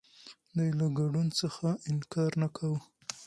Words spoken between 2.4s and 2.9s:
نه کاوه.